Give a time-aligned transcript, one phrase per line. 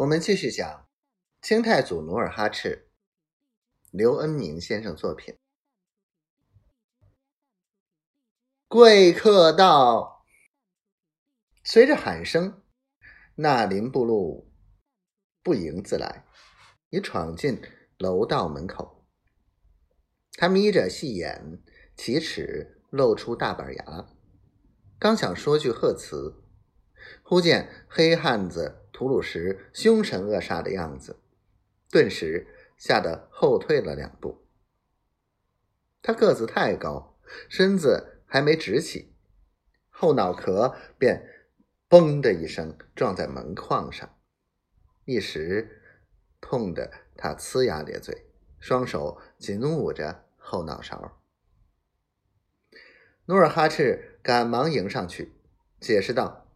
[0.00, 0.88] 我们继续讲
[1.42, 2.88] 清太祖努尔哈赤，
[3.90, 5.36] 刘恩明先生作品。
[8.66, 10.24] 贵客到，
[11.62, 12.62] 随着喊声，
[13.34, 14.50] 纳林布路
[15.42, 16.24] 不迎自来，
[16.88, 17.60] 已闯进
[17.98, 19.06] 楼道门口。
[20.32, 21.62] 他眯着细眼，
[21.94, 24.08] 启齿露出大板牙，
[24.98, 26.42] 刚想说句贺词，
[27.22, 28.79] 忽见黑汉子。
[29.00, 31.18] 吐鲁什凶神恶煞的样子，
[31.88, 34.46] 顿时吓得后退了两步。
[36.02, 37.16] 他个子太高，
[37.48, 39.14] 身子还没直起，
[39.88, 41.46] 后脑壳便
[41.88, 44.18] “嘣”的一声撞在门框上，
[45.06, 45.80] 一时
[46.38, 48.26] 痛得他呲牙咧嘴，
[48.58, 51.22] 双手紧捂着后脑勺。
[53.24, 55.32] 努尔哈赤赶忙迎上去，
[55.80, 56.46] 解释道：“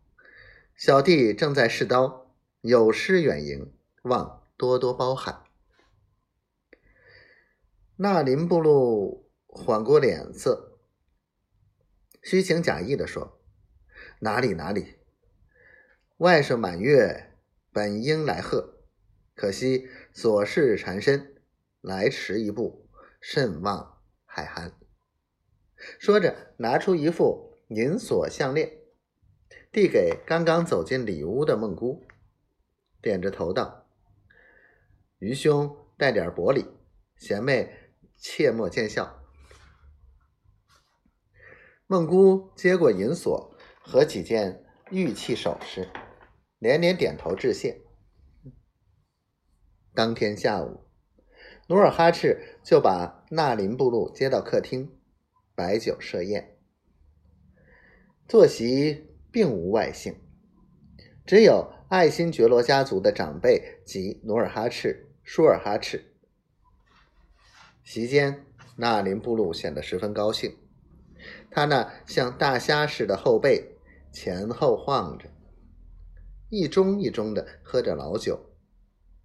[0.77, 2.21] 小弟正在试刀。”
[2.67, 3.71] 有失远迎，
[4.05, 5.45] 望多多包涵。
[7.97, 10.79] 纳林布路缓过脸色，
[12.23, 13.39] 虚情假意的说
[14.21, 14.95] ：“哪里哪里，
[16.17, 17.35] 外甥满月
[17.71, 18.79] 本应来贺，
[19.35, 21.35] 可惜琐事缠身，
[21.83, 22.89] 来迟一步，
[23.21, 24.73] 甚望海涵。”
[26.01, 28.73] 说着，拿出一副银锁项链，
[29.71, 32.03] 递给刚刚走进里屋的孟姑。
[33.05, 33.87] 点着头道
[35.21, 36.65] ：“愚兄带点薄礼，
[37.19, 39.23] 贤妹切莫见笑。”
[41.87, 45.91] 孟姑接过银锁和几件玉器首饰，
[46.59, 47.83] 连连点头致谢。
[49.93, 50.89] 当天下午，
[51.69, 54.99] 努尔哈赤就把纳林布路接到客厅，
[55.55, 56.59] 摆酒设宴。
[58.27, 60.19] 坐席并无外姓，
[61.27, 61.71] 只有。
[61.95, 66.13] 爱新觉罗家族的长辈及努尔哈赤、舒尔哈赤。
[67.85, 68.45] 席间，
[68.79, 70.59] 纳林布鲁显得十分高兴，
[71.53, 73.77] 他那像大虾似的后背
[74.13, 75.31] 前后晃着，
[76.49, 78.57] 一盅一盅的喝着老酒，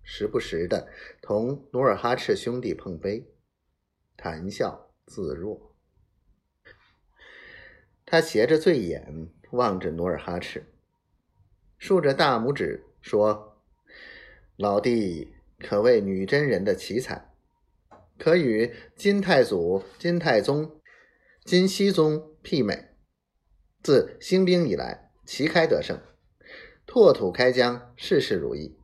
[0.03, 0.89] 时不时的
[1.23, 3.33] 同努尔哈赤兄弟碰杯，
[4.15, 5.75] 谈笑自若。
[8.05, 10.71] 他斜着醉眼望着努尔哈赤。
[11.79, 13.57] 竖着大拇指说
[14.57, 17.31] ：“老弟可谓女真人的奇才，
[18.17, 20.81] 可与金太祖、金太宗、
[21.45, 22.89] 金熙宗媲美。
[23.81, 25.97] 自兴兵以来，旗开得胜，
[26.85, 28.77] 拓土开疆，事事如意。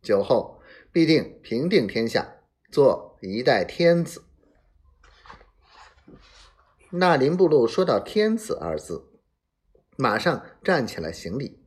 [0.00, 0.62] 酒后
[0.92, 2.36] 必定平定天下，
[2.70, 4.22] 做一代天子。”
[6.92, 9.08] 那林部落说到“天子”二字，
[9.96, 11.65] 马上站起来行礼。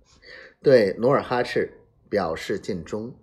[0.61, 1.71] 对努尔哈赤
[2.09, 3.13] 表示尽忠。